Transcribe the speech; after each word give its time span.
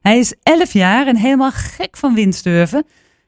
Hij 0.00 0.18
is 0.18 0.34
11 0.42 0.72
jaar 0.72 1.06
en 1.06 1.16
helemaal 1.16 1.50
gek 1.50 1.96
van 1.96 2.14
windsurfen. 2.14 2.84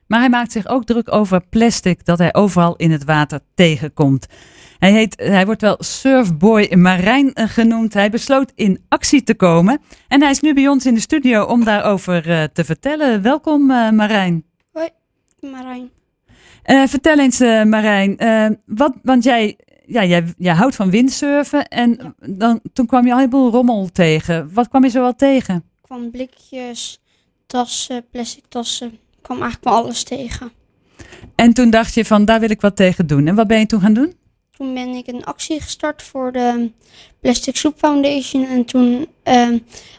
Maar 0.07 0.21
hij 0.21 0.31
maakt 0.31 0.53
zich 0.53 0.67
ook 0.67 0.85
druk 0.85 1.13
over 1.13 1.47
plastic 1.51 2.05
dat 2.05 2.19
hij 2.19 2.35
overal 2.35 2.77
in 2.77 2.91
het 2.91 3.05
water 3.05 3.41
tegenkomt. 3.55 4.27
Hij, 4.79 4.93
heet, 4.93 5.15
hij 5.17 5.47
wordt 5.47 5.61
wel 5.61 5.77
Surfboy 5.79 6.75
Marijn 6.75 7.31
genoemd. 7.35 7.95
Hij 7.95 8.11
besloot 8.11 8.53
in 8.55 8.85
actie 8.89 9.23
te 9.23 9.35
komen. 9.35 9.81
En 10.09 10.21
hij 10.21 10.31
is 10.31 10.41
nu 10.41 10.55
bij 10.55 10.69
ons 10.69 10.87
in 10.87 10.95
de 10.95 11.01
studio 11.01 11.45
om 11.45 11.65
daarover 11.65 12.29
uh, 12.29 12.43
te 12.53 12.65
vertellen. 12.65 13.23
Welkom 13.23 13.71
uh, 13.71 13.91
Marijn. 13.91 14.45
Hoi, 14.73 14.89
Marijn. 15.41 15.91
Uh, 16.67 16.87
vertel 16.87 17.19
eens 17.19 17.39
Marijn, 17.65 18.17
wat, 18.67 18.93
want 19.03 19.25
jij, 19.25 19.57
ja, 19.87 20.05
jij, 20.05 20.25
jij 20.37 20.55
houdt 20.55 20.77
van 20.77 20.91
windsurfen 20.91 21.69
en 21.69 22.15
dan, 22.27 22.61
toen 22.73 22.87
kwam 22.87 23.07
je 23.07 23.13
al 23.13 23.19
een 23.19 23.25
heleboel 23.25 23.51
rommel 23.51 23.89
tegen. 23.93 24.51
Wat 24.53 24.69
kwam 24.69 24.85
je 24.85 24.91
zo 24.91 25.05
al 25.05 25.15
tegen? 25.15 25.72
Kwam 25.93 26.11
blikjes, 26.11 27.01
tassen, 27.47 28.05
plastic 28.11 28.45
tassen. 28.49 28.87
Ik 28.93 29.23
kwam 29.23 29.43
eigenlijk 29.43 29.65
wel 29.65 29.83
alles 29.83 30.03
tegen. 30.03 30.53
En 31.35 31.53
toen 31.53 31.71
dacht 31.71 31.95
je 31.95 32.05
van 32.05 32.25
daar 32.25 32.41
wil 32.41 32.51
ik 32.51 32.61
wat 32.61 32.77
tegen 32.77 33.07
doen. 33.07 33.27
En 33.27 33.35
wat 33.35 33.47
ben 33.47 33.59
je 33.59 33.67
toen 33.67 33.81
gaan 33.81 33.93
doen? 33.95 34.15
Toen 34.57 34.75
ben 34.75 34.89
ik 34.89 35.07
een 35.07 35.25
actie 35.25 35.61
gestart 35.61 36.03
voor 36.03 36.33
de 36.33 36.71
Plastic 37.21 37.57
Soup 37.57 37.79
Foundation. 37.79 38.47
En 38.47 38.65
toen 38.65 39.07
uh, 39.25 39.49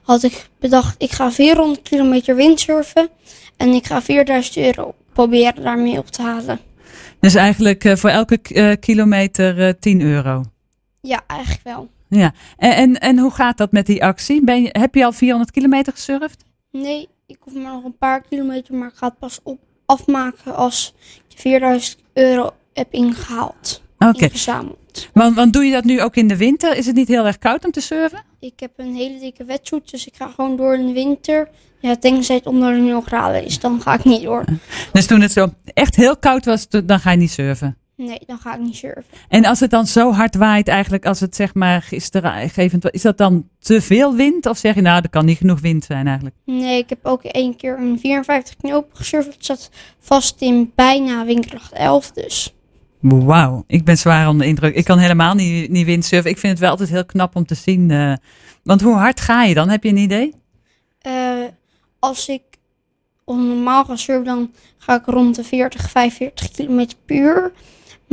had 0.03 0.23
ik 0.23 0.49
bedacht, 0.59 0.95
ik 0.97 1.11
ga 1.11 1.31
400 1.31 1.81
kilometer 1.81 2.35
windsurfen. 2.35 3.09
En 3.57 3.69
ik 3.69 3.85
ga 3.85 4.01
4000 4.01 4.57
euro 4.57 4.95
proberen 5.13 5.63
daarmee 5.63 5.97
op 5.97 6.07
te 6.07 6.21
halen. 6.21 6.59
Dus 7.19 7.35
eigenlijk 7.35 7.83
uh, 7.83 7.95
voor 7.95 8.09
elke 8.09 8.39
uh, 8.49 8.71
kilometer 8.79 9.67
uh, 9.67 9.69
10 9.79 10.01
euro? 10.01 10.43
Ja, 11.01 11.23
eigenlijk 11.27 11.63
wel. 11.63 11.89
Ja, 12.15 12.33
en, 12.57 12.75
en, 12.75 12.99
en, 12.99 13.17
hoe 13.17 13.31
gaat 13.31 13.57
dat 13.57 13.71
met 13.71 13.85
die 13.85 14.03
actie? 14.03 14.43
Ben 14.43 14.61
je, 14.61 14.69
heb 14.71 14.95
je 14.95 15.05
al 15.05 15.11
400 15.11 15.51
kilometer 15.51 15.93
gesurfd? 15.93 16.43
Nee, 16.71 17.07
ik 17.27 17.37
hoef 17.39 17.53
maar 17.53 17.71
nog 17.71 17.83
een 17.83 17.97
paar 17.97 18.21
kilometer, 18.21 18.75
maar 18.75 18.87
ik 18.87 18.95
ga 18.95 19.07
het 19.07 19.19
pas 19.19 19.39
op 19.43 19.59
afmaken 19.85 20.55
als 20.55 20.93
ik 21.29 21.39
4000 21.39 21.99
euro 22.13 22.51
heb 22.73 22.93
ingehaald. 22.93 23.83
Oké. 23.97 24.29
Want, 25.13 25.35
want 25.35 25.53
doe 25.53 25.63
je 25.63 25.71
dat 25.71 25.83
nu 25.83 26.01
ook 26.01 26.15
in 26.15 26.27
de 26.27 26.37
winter? 26.37 26.77
Is 26.77 26.85
het 26.85 26.95
niet 26.95 27.07
heel 27.07 27.25
erg 27.25 27.37
koud 27.37 27.65
om 27.65 27.71
te 27.71 27.81
surfen? 27.81 28.23
Ik 28.39 28.59
heb 28.59 28.71
een 28.75 28.95
hele 28.95 29.19
dikke 29.19 29.43
wetsuit, 29.43 29.91
dus 29.91 30.07
ik 30.07 30.15
ga 30.15 30.27
gewoon 30.27 30.55
door 30.55 30.75
in 30.75 30.87
de 30.87 30.93
winter. 30.93 31.49
Ja, 31.79 31.95
tenzij 31.95 32.35
het 32.35 32.45
onder 32.45 32.73
de 32.73 32.79
0 32.79 33.01
graden 33.01 33.45
is, 33.45 33.59
dan 33.59 33.81
ga 33.81 33.93
ik 33.93 34.03
niet 34.03 34.21
door. 34.21 34.45
Dus 34.91 35.05
toen 35.05 35.21
het 35.21 35.31
zo 35.31 35.47
echt 35.73 35.95
heel 35.95 36.17
koud 36.17 36.45
was, 36.45 36.67
dan 36.69 36.99
ga 36.99 37.11
je 37.11 37.17
niet 37.17 37.31
surfen? 37.31 37.77
Nee, 37.95 38.19
dan 38.25 38.37
ga 38.37 38.53
ik 38.53 38.59
niet 38.59 38.75
surfen. 38.75 39.03
En 39.29 39.45
als 39.45 39.59
het 39.59 39.69
dan 39.69 39.87
zo 39.87 40.11
hard 40.11 40.35
waait, 40.35 40.67
eigenlijk 40.67 41.05
als 41.05 41.19
het 41.19 41.35
zeg 41.35 41.53
maar 41.53 41.81
gistergevend 41.81 42.91
is 42.91 43.01
dat 43.01 43.17
dan 43.17 43.49
te 43.59 43.81
veel 43.81 44.15
wind? 44.15 44.45
Of 44.45 44.57
zeg 44.57 44.75
je 44.75 44.81
nou, 44.81 45.01
er 45.03 45.09
kan 45.09 45.25
niet 45.25 45.37
genoeg 45.37 45.59
wind 45.59 45.83
zijn 45.83 46.05
eigenlijk? 46.07 46.35
Nee, 46.45 46.77
ik 46.77 46.89
heb 46.89 46.99
ook 47.05 47.23
één 47.23 47.55
keer 47.55 47.77
een 47.77 47.99
54 47.99 48.55
knoop 48.55 48.89
gesurfd. 48.93 49.33
Het 49.33 49.45
zat 49.45 49.69
vast 49.99 50.41
in 50.41 50.71
bijna 50.75 51.25
windkracht 51.25 51.71
11 51.71 52.11
dus. 52.11 52.53
Wauw, 52.99 53.63
ik 53.67 53.85
ben 53.85 53.97
zwaar 53.97 54.27
onder 54.27 54.47
indruk. 54.47 54.75
Ik 54.75 54.85
kan 54.85 54.97
helemaal 54.97 55.33
niet, 55.33 55.69
niet 55.69 55.85
windsurfen. 55.85 56.31
Ik 56.31 56.37
vind 56.37 56.51
het 56.51 56.61
wel 56.61 56.69
altijd 56.69 56.89
heel 56.89 57.05
knap 57.05 57.35
om 57.35 57.45
te 57.45 57.55
zien. 57.55 57.89
Uh, 57.89 58.13
want 58.63 58.81
hoe 58.81 58.95
hard 58.95 59.21
ga 59.21 59.43
je 59.43 59.53
dan? 59.53 59.69
Heb 59.69 59.83
je 59.83 59.89
een 59.89 59.97
idee? 59.97 60.33
Uh, 61.07 61.47
als 61.99 62.27
ik 62.27 62.41
normaal 63.25 63.85
ga 63.85 63.95
surfen, 63.95 64.25
dan 64.25 64.51
ga 64.77 64.95
ik 64.95 65.05
rond 65.05 65.35
de 65.35 65.43
40, 65.43 65.89
45 65.89 66.51
km 66.51 66.85
per 67.05 67.15
uur. 67.15 67.51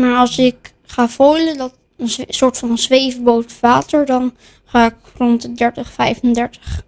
Maar 0.01 0.17
als 0.17 0.39
ik 0.39 0.73
ga 0.83 1.09
foilen, 1.09 1.56
dat 1.56 1.75
een 1.97 2.11
soort 2.29 2.59
van 2.59 2.79
zweefboot 2.79 3.61
water, 3.61 4.06
dan 4.06 4.34
ga 4.65 4.87
ik 4.87 4.95
rond 5.17 5.43
de 5.43 5.53
30, 5.53 5.91
35. 5.91 6.83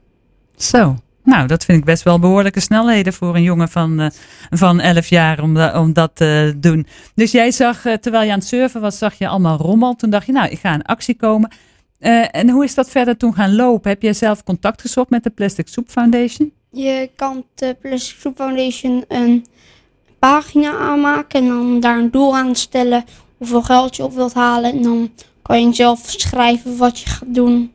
Zo. 0.56 0.96
Nou, 1.24 1.46
dat 1.46 1.64
vind 1.64 1.78
ik 1.78 1.84
best 1.84 2.02
wel 2.02 2.18
behoorlijke 2.18 2.60
snelheden 2.60 3.12
voor 3.12 3.34
een 3.34 3.42
jongen 3.42 3.68
van, 3.68 4.00
uh, 4.00 4.06
van 4.50 4.80
11 4.80 5.06
jaar 5.06 5.42
om, 5.42 5.54
da 5.54 5.80
om 5.80 5.92
dat 5.92 6.10
te 6.14 6.54
doen. 6.56 6.86
Dus 7.14 7.30
jij 7.30 7.50
zag, 7.50 7.84
uh, 7.84 7.94
terwijl 7.94 8.24
je 8.24 8.32
aan 8.32 8.38
het 8.38 8.48
surfen 8.48 8.80
was, 8.80 8.98
zag 8.98 9.14
je 9.14 9.28
allemaal 9.28 9.56
rommel. 9.56 9.94
Toen 9.94 10.10
dacht 10.10 10.26
je, 10.26 10.32
nou, 10.32 10.50
ik 10.50 10.58
ga 10.58 10.74
in 10.74 10.82
actie 10.82 11.16
komen. 11.16 11.50
En 12.30 12.50
hoe 12.50 12.64
is 12.64 12.74
dat 12.74 12.90
verder 12.90 13.16
toen 13.16 13.34
gaan 13.34 13.54
lopen? 13.54 13.90
Heb 13.90 14.02
jij 14.02 14.12
zelf 14.12 14.42
contact 14.44 14.80
gezocht 14.80 15.10
met 15.10 15.22
de 15.22 15.30
Plastic 15.30 15.68
Soup 15.68 15.90
Foundation? 15.90 16.52
Je 16.70 17.10
kan 17.16 17.44
de 17.54 17.76
Plastic 17.80 18.20
Soup 18.20 18.36
Foundation 18.36 19.04
een 19.08 19.46
pagina 20.22 20.78
aanmaken 20.78 21.40
en 21.40 21.48
dan 21.48 21.80
daar 21.80 21.98
een 21.98 22.10
doel 22.10 22.36
aan 22.36 22.54
stellen 22.54 23.04
hoeveel 23.36 23.62
geld 23.62 23.96
je 23.96 24.02
op 24.02 24.14
wilt 24.14 24.34
halen. 24.34 24.72
En 24.72 24.82
dan 24.82 25.10
kan 25.42 25.66
je 25.66 25.74
zelf 25.74 26.02
schrijven 26.06 26.76
wat 26.76 27.00
je 27.00 27.08
gaat 27.08 27.34
doen. 27.34 27.72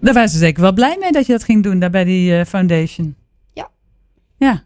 Daar 0.00 0.14
waren 0.14 0.28
ze 0.28 0.38
zeker 0.38 0.62
wel 0.62 0.72
blij 0.72 0.96
mee 1.00 1.12
dat 1.12 1.26
je 1.26 1.32
dat 1.32 1.44
ging 1.44 1.62
doen 1.62 1.78
daar 1.78 1.90
bij 1.90 2.04
die 2.04 2.30
uh, 2.30 2.44
foundation. 2.44 3.16
Ja. 3.52 3.70
Ja. 4.36 4.64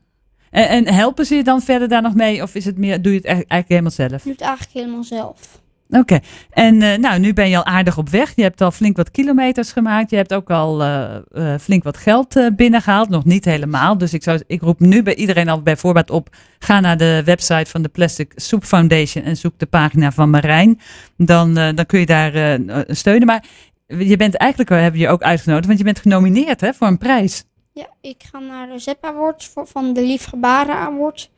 En, 0.50 0.68
en, 0.68 0.94
helpen 0.94 1.26
ze 1.26 1.34
je 1.34 1.44
dan 1.44 1.60
verder 1.60 1.88
daar 1.88 2.02
nog 2.02 2.14
mee? 2.14 2.42
Of 2.42 2.54
is 2.54 2.64
het 2.64 2.78
meer, 2.78 3.02
doe 3.02 3.12
je 3.12 3.18
het 3.18 3.26
eigenlijk 3.26 3.68
helemaal 3.68 3.90
zelf? 3.90 4.12
Ik 4.12 4.22
doe 4.22 4.32
het 4.32 4.40
eigenlijk 4.40 4.72
helemaal 4.72 5.04
zelf. 5.04 5.61
Oké. 5.92 6.18
En 6.50 6.74
uh, 6.74 6.96
nou, 6.96 7.18
nu 7.18 7.32
ben 7.32 7.48
je 7.48 7.56
al 7.56 7.64
aardig 7.64 7.98
op 7.98 8.08
weg. 8.08 8.32
Je 8.36 8.42
hebt 8.42 8.60
al 8.60 8.70
flink 8.70 8.96
wat 8.96 9.10
kilometers 9.10 9.72
gemaakt. 9.72 10.10
Je 10.10 10.16
hebt 10.16 10.34
ook 10.34 10.50
al 10.50 10.82
uh, 10.82 11.14
uh, 11.32 11.54
flink 11.60 11.82
wat 11.84 11.96
geld 11.96 12.50
binnengehaald. 12.56 13.08
Nog 13.08 13.24
niet 13.24 13.44
helemaal. 13.44 13.98
Dus 13.98 14.14
ik, 14.14 14.22
zou, 14.22 14.42
ik 14.46 14.60
roep 14.60 14.80
nu 14.80 15.02
bij 15.02 15.14
iedereen 15.14 15.48
al 15.48 15.62
bij 15.62 15.76
voorbaat 15.76 16.10
op. 16.10 16.28
Ga 16.58 16.80
naar 16.80 16.96
de 16.96 17.22
website 17.24 17.70
van 17.70 17.82
de 17.82 17.88
Plastic 17.88 18.32
Soup 18.36 18.64
Foundation 18.64 19.24
en 19.24 19.36
zoek 19.36 19.58
de 19.58 19.66
pagina 19.66 20.12
van 20.12 20.30
Marijn. 20.30 20.80
Dan, 21.16 21.54
dan 21.54 21.86
kun 21.86 22.00
je 22.00 22.06
daar 22.06 22.58
steunen. 22.86 23.26
Maar 23.26 23.44
je 23.86 24.16
bent 24.16 24.36
eigenlijk, 24.36 24.70
hebben 24.70 25.00
je 25.00 25.08
ook 25.08 25.22
uitgenodigd, 25.22 25.66
want 25.66 25.78
je 25.78 25.84
bent 25.84 25.98
genomineerd 25.98 26.60
hè, 26.60 26.72
voor 26.74 26.86
een 26.86 26.98
prijs. 26.98 27.44
Ja, 27.72 27.86
ik 28.00 28.22
ga 28.32 28.38
naar 28.38 28.68
de 28.68 28.78
ZEP 28.78 29.04
Awards 29.04 29.48
voor, 29.48 29.66
van 29.66 29.92
de 29.92 30.02
Lief 30.02 30.24
Gebaren 30.24 30.76
Award. 30.76 31.30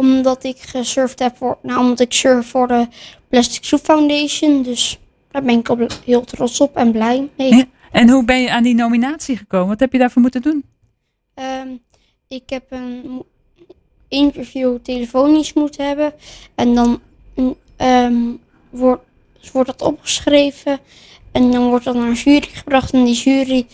Omdat 0.00 0.44
ik 0.44 0.58
gesurfd 0.58 1.18
heb 1.18 1.36
voor, 1.36 1.58
nou, 1.62 1.80
omdat 1.80 2.00
ik 2.00 2.12
surf 2.12 2.46
voor 2.46 2.68
de 2.68 2.86
Plastic 3.28 3.64
Soup 3.64 3.80
Foundation. 3.80 4.62
Dus 4.62 4.98
daar 5.30 5.42
ben 5.42 5.58
ik 5.58 5.68
op, 5.68 5.86
heel 6.04 6.24
trots 6.24 6.60
op 6.60 6.76
en 6.76 6.92
blij 6.92 7.28
mee. 7.36 7.54
Ja. 7.54 7.64
En 7.90 8.10
hoe 8.10 8.24
ben 8.24 8.40
je 8.40 8.50
aan 8.50 8.62
die 8.62 8.74
nominatie 8.74 9.36
gekomen? 9.36 9.68
Wat 9.68 9.80
heb 9.80 9.92
je 9.92 9.98
daarvoor 9.98 10.22
moeten 10.22 10.42
doen? 10.42 10.64
Um, 11.34 11.80
ik 12.28 12.50
heb 12.50 12.64
een 12.68 13.22
interview 14.08 14.78
telefonisch 14.82 15.52
moeten 15.52 15.86
hebben. 15.86 16.12
En 16.54 16.74
dan 16.74 17.00
um, 17.76 18.40
wordt, 18.70 19.04
wordt 19.52 19.68
dat 19.68 19.82
opgeschreven. 19.82 20.78
En 21.32 21.50
dan 21.50 21.68
wordt 21.68 21.84
dat 21.84 21.94
naar 21.94 22.08
een 22.08 22.14
jury 22.14 22.48
gebracht 22.52 22.92
en 22.92 23.04
die 23.04 23.14
jury 23.14 23.66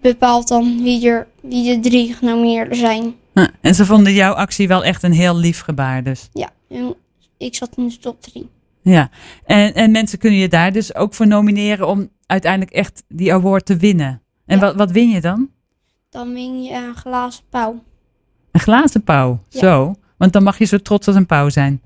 bepaalt 0.00 0.48
dan 0.48 0.82
wie, 0.82 1.08
er, 1.08 1.28
wie 1.40 1.74
de 1.74 1.88
drie 1.88 2.14
genomineerden 2.14 2.76
zijn. 2.76 3.14
En 3.60 3.74
ze 3.74 3.86
vonden 3.86 4.12
jouw 4.12 4.32
actie 4.32 4.68
wel 4.68 4.84
echt 4.84 5.02
een 5.02 5.12
heel 5.12 5.36
lief 5.36 5.60
gebaar 5.60 6.02
dus? 6.02 6.28
Ja, 6.32 6.50
ik 7.36 7.54
zat 7.54 7.76
in 7.76 7.88
de 7.88 7.98
top 7.98 8.22
drie. 8.22 8.48
Ja, 8.82 9.10
en, 9.44 9.74
en 9.74 9.90
mensen 9.90 10.18
kunnen 10.18 10.38
je 10.38 10.48
daar 10.48 10.72
dus 10.72 10.94
ook 10.94 11.14
voor 11.14 11.26
nomineren 11.26 11.88
om 11.88 12.08
uiteindelijk 12.26 12.72
echt 12.72 13.02
die 13.08 13.32
award 13.32 13.66
te 13.66 13.76
winnen. 13.76 14.22
En 14.46 14.58
ja. 14.58 14.64
wat, 14.64 14.74
wat 14.74 14.90
win 14.90 15.08
je 15.08 15.20
dan? 15.20 15.50
Dan 16.10 16.32
win 16.32 16.62
je 16.62 16.74
een 16.74 16.94
glazen 16.94 17.44
pauw. 17.50 17.82
Een 18.50 18.60
glazen 18.60 19.02
pauw, 19.02 19.44
ja. 19.48 19.60
zo. 19.60 19.94
Want 20.16 20.32
dan 20.32 20.42
mag 20.42 20.58
je 20.58 20.64
zo 20.64 20.78
trots 20.78 21.06
als 21.06 21.16
een 21.16 21.26
pauw 21.26 21.48
zijn. 21.48 21.80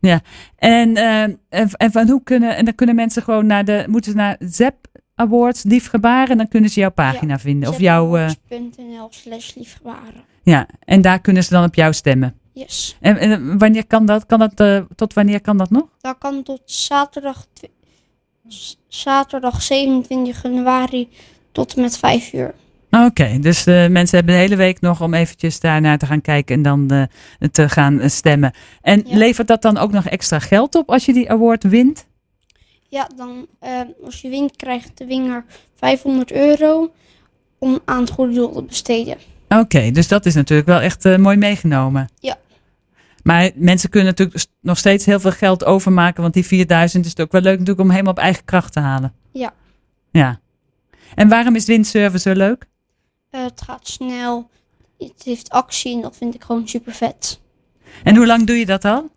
Ja, 0.00 0.20
en, 0.56 0.90
uh, 0.90 1.22
en, 1.22 1.38
en, 1.48 1.90
van 1.90 2.08
hoe 2.08 2.22
kunnen, 2.22 2.56
en 2.56 2.64
dan 2.64 2.74
kunnen 2.74 2.94
mensen 2.94 3.22
gewoon 3.22 3.46
naar 3.46 3.64
de, 3.64 3.84
moeten 3.88 4.10
ze 4.10 4.16
naar 4.16 4.36
ZEP 4.38 4.86
Awards, 5.14 5.62
liefgebaren, 5.62 6.28
en 6.28 6.36
dan 6.36 6.48
kunnen 6.48 6.70
ze 6.70 6.80
jouw 6.80 6.90
pagina 6.90 7.32
ja, 7.32 7.38
vinden. 7.38 7.68
Of 7.68 7.78
jouw. 7.78 8.18
Uh, 8.18 8.30
slash 9.10 9.54
liefgebaren. 9.54 10.24
Ja, 10.42 10.66
en 10.84 11.02
daar 11.02 11.20
kunnen 11.20 11.44
ze 11.44 11.50
dan 11.50 11.64
op 11.64 11.74
jou 11.74 11.92
stemmen. 11.92 12.34
Yes. 12.52 12.96
En, 13.00 13.16
en 13.16 13.58
wanneer 13.58 13.86
kan 13.86 14.06
dat? 14.06 14.26
Kan 14.26 14.38
dat 14.38 14.60
uh, 14.60 14.80
tot 14.96 15.14
wanneer 15.14 15.40
kan 15.40 15.56
dat 15.56 15.70
nog? 15.70 15.84
Dat 16.00 16.18
kan 16.18 16.42
tot 16.42 16.62
zaterdag, 16.64 17.46
zaterdag 18.88 19.62
27 19.62 20.42
januari 20.42 21.08
tot 21.52 21.74
en 21.74 21.82
met 21.82 21.98
5 21.98 22.32
uur. 22.32 22.54
Oké, 22.90 23.04
okay, 23.04 23.38
dus 23.38 23.64
de 23.64 23.88
mensen 23.90 24.16
hebben 24.16 24.34
de 24.34 24.40
hele 24.40 24.56
week 24.56 24.80
nog 24.80 25.02
om 25.02 25.14
eventjes 25.14 25.60
daarnaar 25.60 25.98
te 25.98 26.06
gaan 26.06 26.20
kijken 26.20 26.54
en 26.54 26.62
dan 26.62 26.88
uh, 26.92 27.02
te 27.50 27.68
gaan 27.68 28.10
stemmen. 28.10 28.52
En 28.82 29.02
ja. 29.06 29.16
levert 29.16 29.48
dat 29.48 29.62
dan 29.62 29.78
ook 29.78 29.92
nog 29.92 30.06
extra 30.06 30.38
geld 30.38 30.74
op 30.74 30.90
als 30.90 31.04
je 31.04 31.12
die 31.12 31.30
award 31.30 31.62
wint? 31.62 32.06
Ja, 32.88 33.08
dan 33.16 33.46
uh, 33.62 33.70
als 34.04 34.20
je 34.20 34.28
wint 34.28 34.56
krijgt 34.56 34.98
de 34.98 35.06
winnaar 35.06 35.44
500 35.74 36.32
euro 36.32 36.92
om 37.58 37.80
aan 37.84 38.00
het 38.00 38.10
goede 38.10 38.34
doel 38.34 38.52
te 38.52 38.62
besteden. 38.62 39.16
Oké, 39.52 39.60
okay, 39.60 39.90
dus 39.90 40.08
dat 40.08 40.26
is 40.26 40.34
natuurlijk 40.34 40.68
wel 40.68 40.80
echt 40.80 41.04
uh, 41.04 41.16
mooi 41.16 41.36
meegenomen. 41.36 42.08
Ja. 42.18 42.38
Maar 43.22 43.50
mensen 43.54 43.90
kunnen 43.90 44.08
natuurlijk 44.08 44.46
nog 44.60 44.78
steeds 44.78 45.04
heel 45.04 45.20
veel 45.20 45.30
geld 45.30 45.64
overmaken, 45.64 46.22
want 46.22 46.34
die 46.34 46.46
4000 46.46 47.04
is 47.04 47.10
het 47.10 47.20
ook 47.20 47.32
wel 47.32 47.40
leuk 47.40 47.58
natuurlijk 47.58 47.80
om 47.80 47.90
helemaal 47.90 48.12
op 48.12 48.18
eigen 48.18 48.44
kracht 48.44 48.72
te 48.72 48.80
halen. 48.80 49.14
Ja. 49.32 49.52
Ja. 50.10 50.40
En 51.14 51.28
waarom 51.28 51.54
is 51.54 51.66
windsurfen 51.66 52.20
zo 52.20 52.32
leuk? 52.32 52.66
Uh, 53.30 53.42
het 53.42 53.62
gaat 53.62 53.88
snel. 53.88 54.50
Het 54.98 55.22
heeft 55.24 55.50
actie 55.50 55.94
en 55.94 56.00
dat 56.00 56.16
vind 56.16 56.34
ik 56.34 56.42
gewoon 56.42 56.68
super 56.68 56.92
vet. 56.92 57.40
En 58.04 58.16
hoe 58.16 58.26
lang 58.26 58.46
doe 58.46 58.56
je 58.56 58.66
dat 58.66 58.84
al? 58.84 59.10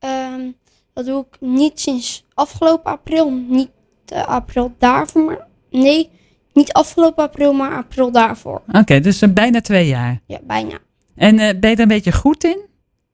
Um, 0.00 0.54
dat 0.92 1.06
doe 1.06 1.26
ik 1.30 1.40
niet 1.40 1.80
sinds 1.80 2.24
afgelopen 2.34 2.90
april. 2.90 3.30
Niet 3.30 3.70
uh, 4.12 4.24
april 4.24 4.74
daarvoor, 4.78 5.24
maar 5.24 5.46
nee, 5.70 6.10
Niet 6.52 6.72
afgelopen 6.72 7.24
april, 7.24 7.52
maar 7.52 7.76
april 7.76 8.10
daarvoor. 8.12 8.62
Oké, 8.72 9.00
dus 9.00 9.22
uh, 9.22 9.30
bijna 9.32 9.60
twee 9.60 9.86
jaar. 9.86 10.20
Ja, 10.26 10.38
bijna. 10.46 10.78
En 11.16 11.34
uh, 11.34 11.48
ben 11.60 11.70
je 11.70 11.76
er 11.76 11.82
een 11.82 11.88
beetje 11.88 12.12
goed 12.12 12.44
in? 12.44 12.58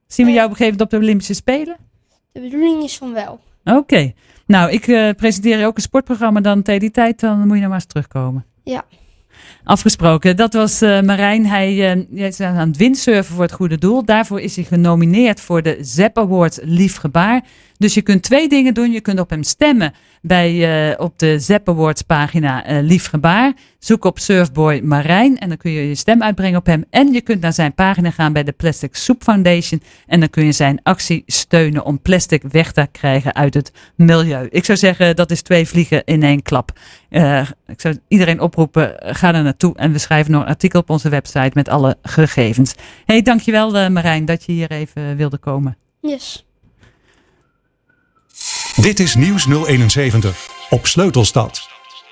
Zien 0.07 0.25
we 0.25 0.31
Eh. 0.31 0.37
jou 0.37 0.47
op 0.47 0.51
een 0.51 0.57
gegeven 0.57 0.77
moment 0.79 0.81
op 0.81 0.89
de 0.99 1.05
Olympische 1.05 1.33
Spelen? 1.33 1.77
De 2.31 2.39
bedoeling 2.41 2.83
is 2.83 2.97
van 2.97 3.13
wel. 3.13 3.39
Oké. 3.63 4.13
Nou, 4.45 4.71
ik 4.71 4.87
uh, 4.87 5.09
presenteer 5.17 5.65
ook 5.65 5.75
een 5.75 5.81
sportprogramma 5.81 6.39
dan 6.41 6.61
tegen 6.61 6.79
die 6.79 6.91
tijd. 6.91 7.19
Dan 7.19 7.37
moet 7.39 7.55
je 7.55 7.59
nog 7.61 7.69
maar 7.69 7.73
eens 7.79 7.85
terugkomen. 7.87 8.45
Ja. 8.63 8.85
Afgesproken. 9.63 10.35
Dat 10.35 10.53
was 10.53 10.81
uh, 10.81 11.01
Marijn. 11.01 11.45
Hij 11.45 11.95
uh, 12.11 12.25
is 12.27 12.39
aan 12.39 12.67
het 12.67 12.77
windsurfen 12.77 13.33
voor 13.35 13.43
het 13.43 13.51
goede 13.53 13.77
doel. 13.77 14.05
Daarvoor 14.05 14.39
is 14.41 14.55
hij 14.55 14.65
genomineerd 14.65 15.41
voor 15.41 15.61
de 15.61 15.77
ZEP 15.81 16.17
Award 16.17 16.59
Lief 16.63 16.95
Gebaar. 16.97 17.41
Dus 17.77 17.93
je 17.93 18.01
kunt 18.01 18.23
twee 18.23 18.49
dingen 18.49 18.73
doen. 18.73 18.91
Je 18.91 19.01
kunt 19.01 19.19
op 19.19 19.29
hem 19.29 19.43
stemmen 19.43 19.93
bij, 20.21 20.89
uh, 20.89 20.99
op 20.99 21.19
de 21.19 21.39
ZEP 21.39 21.69
Awards 21.69 22.01
pagina 22.01 22.69
uh, 22.69 22.81
Lief 22.81 23.07
Gebaar. 23.07 23.53
Zoek 23.79 24.05
op 24.05 24.19
Surfboy 24.19 24.79
Marijn 24.83 25.37
en 25.37 25.47
dan 25.47 25.57
kun 25.57 25.71
je 25.71 25.87
je 25.87 25.95
stem 25.95 26.23
uitbrengen 26.23 26.59
op 26.59 26.65
hem. 26.65 26.85
En 26.89 27.13
je 27.13 27.21
kunt 27.21 27.41
naar 27.41 27.53
zijn 27.53 27.73
pagina 27.73 28.11
gaan 28.11 28.33
bij 28.33 28.43
de 28.43 28.51
Plastic 28.51 28.95
Soup 28.95 29.23
Foundation. 29.23 29.81
En 30.07 30.19
dan 30.19 30.29
kun 30.29 30.45
je 30.45 30.51
zijn 30.51 30.79
actie 30.83 31.23
steunen 31.25 31.85
om 31.85 32.01
plastic 32.01 32.43
weg 32.51 32.71
te 32.71 32.87
krijgen 32.91 33.35
uit 33.35 33.53
het 33.53 33.71
milieu. 33.95 34.47
Ik 34.49 34.65
zou 34.65 34.77
zeggen, 34.77 35.15
dat 35.15 35.31
is 35.31 35.41
twee 35.41 35.67
vliegen 35.67 36.03
in 36.05 36.23
één 36.23 36.41
klap. 36.41 36.71
Uh, 37.09 37.47
ik 37.67 37.81
zou 37.81 37.97
iedereen 38.07 38.39
oproepen, 38.39 38.95
ga 38.99 39.33
er 39.33 39.43
naartoe. 39.43 39.75
En 39.75 39.91
we 39.91 39.97
schrijven 39.97 40.31
nog 40.31 40.41
een 40.41 40.47
artikel 40.47 40.79
op 40.79 40.89
onze 40.89 41.09
website 41.09 41.51
met 41.53 41.69
alle 41.69 41.97
gegevens. 42.01 42.73
hey, 43.05 43.21
dankjewel 43.21 43.89
Marijn 43.89 44.25
dat 44.25 44.43
je 44.45 44.51
hier 44.51 44.71
even 44.71 45.15
wilde 45.15 45.37
komen. 45.37 45.77
Yes. 46.01 46.46
Dit 48.81 48.99
is 48.99 49.15
Nieuws 49.15 49.45
071 49.45 50.49
op 50.69 50.87
Sleutelstad. 50.87 51.76